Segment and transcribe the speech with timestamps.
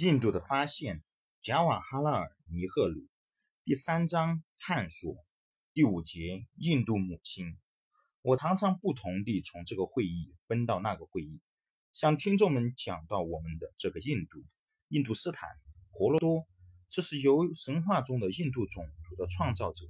[0.00, 1.02] 印度的发现，
[1.42, 3.08] 贾瓦哈拉尔·尼赫鲁，
[3.64, 5.16] 第三章探索，
[5.72, 7.58] 第五节印度母亲。
[8.22, 11.40] 我常常不同地从这个会议奔到那个会议，
[11.92, 14.44] 向听众们讲到我们的这个印度、
[14.86, 15.48] 印度斯坦、
[15.90, 16.46] 婆罗多，
[16.88, 19.84] 这是由神话中的印度种族的创造者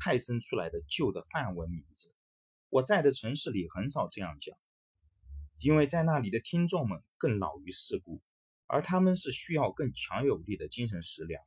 [0.00, 2.12] 派生出来的旧的梵文名字。
[2.68, 4.58] 我在的城市里很少这样讲，
[5.60, 8.20] 因为在那里的听众们更老于世故，
[8.72, 11.42] 而他们是需要更强有力的精神食粮。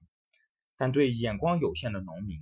[0.77, 2.39] 但对眼光有限的农民，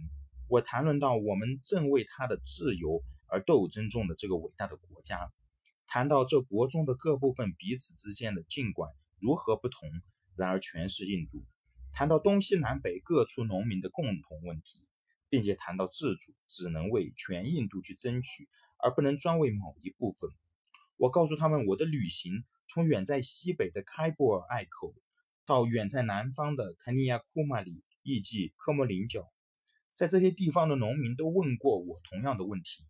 [0.50, 5.32] 我谈论到我们正为他的自由而斗争中的这个伟大的国家，
[5.88, 9.90] 谈到这国中的各部分彼此之间的尽管如何不同，
[10.36, 11.46] 然而全是印度，
[11.94, 14.86] 谈到东西南北各处农民的共同问题，
[15.30, 18.50] 并且谈到自主只能为全印度去争取。
[18.86, 20.30] 而不能专为某一部分。
[20.98, 24.96] 我告诉他们，我的旅行从远在西北的开布尔隘口，
[25.46, 29.32] 到远在南方的肯尼亚库马里，亦即科莫林角，
[29.94, 32.84] 在这些地方的农民都问过我同样的问题，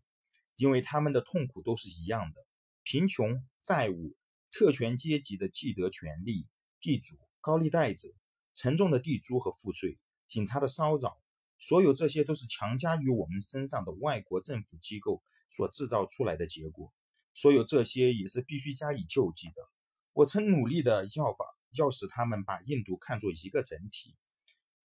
[0.55, 2.39] 因为他们的痛苦都是一样的：
[2.83, 4.15] 贫穷、债务、
[4.53, 6.47] 特权阶级的既得权利、
[6.79, 8.07] 地主、高利贷者、
[8.53, 11.21] 沉重的地租和赋税、警察的骚扰，
[11.59, 15.21] 所有这些都是强加于我们身上的外国政府机构。
[15.49, 16.91] 所制造出来的结果，
[17.35, 19.72] 所有这些也是必须加以救济的。
[20.13, 24.15] 我曾努力的要把要使他们把印度看作一个整体，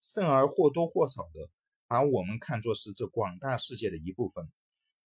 [0.01, 1.51] 甚而或多或少的
[1.87, 4.51] 把我们看作是这广大世界的一部分。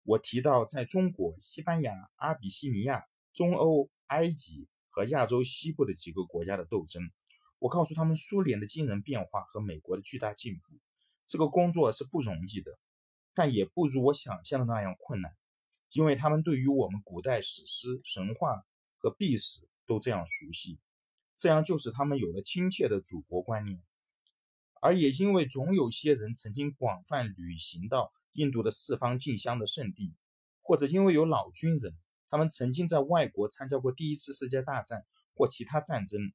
[0.04, 7.10] 我提到在中国、西班牙、阿比西尼亚、中欧、埃及和亚洲西部的几个国家的斗争。
[7.58, 10.62] 我告诉他们苏联的惊人变化和美国的巨大进步。
[11.26, 12.78] 这个工作是不容易的，
[13.34, 15.32] 但也不如我想象的那样困难。
[15.92, 18.64] 因为他们对于我们古代史诗、神话
[18.98, 20.78] 和历史都这样熟悉，
[21.34, 23.82] 这样就使他们有了亲切的祖国观念。
[24.80, 30.14] 而也因为总有些人曾经广泛旅行到印度的四方进香的圣地，
[30.60, 31.96] 或者因为有老军人，
[32.28, 36.32] 他们曾经在外国参加过第一次世界大战或其他战争，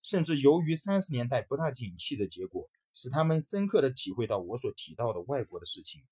[0.00, 6.04] 甚至由于三十年代不大景气的结果，使他们深刻的体会到我所提到的外国的事情。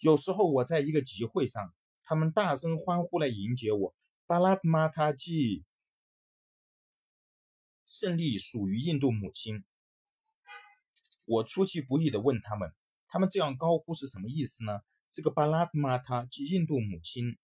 [0.00, 1.72] 有时候我在一个集会上，
[2.04, 3.94] 他们大声欢呼来迎接我。
[4.28, 5.64] 巴拉马塔基
[7.86, 9.64] 胜利属于印度母亲。
[11.24, 12.74] 我出其不意地问他们
[13.08, 14.80] ：“他们这样高呼是什么意思呢？”
[15.10, 17.38] 这个巴拉马塔即印度母亲，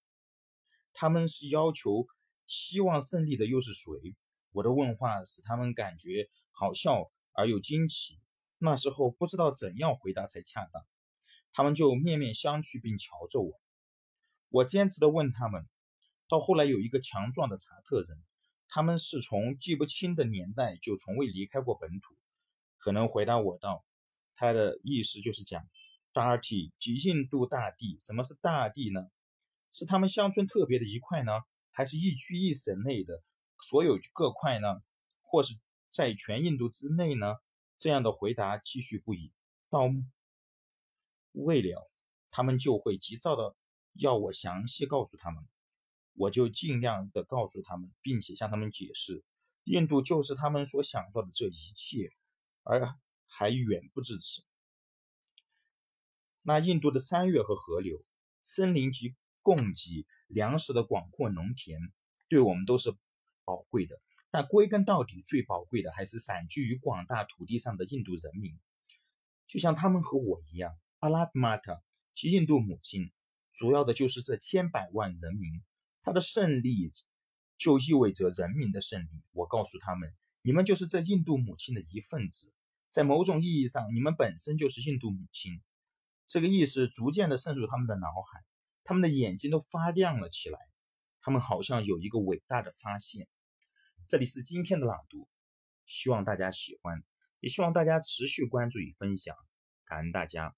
[0.93, 2.06] 他们是要求、
[2.47, 4.15] 希望胜利的又是谁？
[4.53, 8.21] 我的问话使他们感觉好笑而又惊奇。
[8.59, 10.84] 那时候不知道怎样回答才恰当。
[11.55, 13.59] 他们就面面相觑，并瞧着我。
[14.51, 15.66] 我坚持地问他们。
[16.29, 18.23] 到后来，有一个强壮的查特人，
[18.69, 22.15] 他们是从记不清的年代就从未离开过本土，
[22.79, 23.85] 可能回答我道
[24.34, 25.69] ：“他的意思就是讲，
[26.13, 27.97] 大地即印度大地。
[28.01, 29.01] 什么是大地呢？
[29.73, 31.33] 是他们乡村特别的一块呢，
[31.71, 33.23] 还是一区一省内的
[33.61, 34.83] 所有各块呢？
[35.23, 35.55] 或是
[35.91, 37.34] 在全印度之内呢？”
[37.77, 39.33] 这样的回答继续不已。
[39.71, 39.89] 到。
[41.33, 41.91] 未了，
[42.31, 43.57] 他们就会急躁的
[43.95, 45.43] 要我详细告诉他们，
[46.15, 49.25] 我就尽量的告诉他们，并且向他们解释，
[49.65, 52.11] 印度就是他们所想到的这一切，
[52.63, 52.95] 而
[53.27, 54.43] 还远不止此。
[56.43, 58.05] 那印度的山岳和河流、
[58.43, 61.81] 森林及供给粮食的广阔农田，
[62.29, 62.93] 对我们都是
[63.45, 64.01] 宝贵的。
[64.31, 68.59] 但归根到底，最宝贵的还是散居于广大土地上的印度人民，
[69.47, 70.77] 就像他们和我一样。
[70.99, 71.83] 阿拉玛塔
[72.15, 73.13] 及印度母亲，
[73.53, 75.63] 主要的就是这千百万人民。
[76.04, 76.92] 他的胜利
[77.56, 79.22] 就意味着人民的胜利。
[79.32, 82.53] 我告诉他们，你们就是这印度母亲的一份子，
[82.91, 85.62] 在某种意义上，你们本身就是印度母亲。
[86.26, 88.44] 这个意识逐渐地渗入他们的脑海，
[88.84, 90.59] 他们的眼睛都发亮了起来。
[91.22, 93.26] 他们好像有一个伟大的发现。
[94.06, 95.26] 这里是今天的朗读，
[95.86, 97.03] 希望大家喜欢，
[97.41, 99.34] 也希望大家持续关注与分享。
[99.86, 100.54] 感恩大家。